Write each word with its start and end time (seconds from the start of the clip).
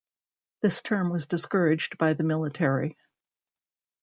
This 0.63 0.81
term 0.81 1.11
was 1.11 1.27
discouraged 1.27 1.99
by 1.99 2.13
the 2.13 2.23
military. 2.23 2.97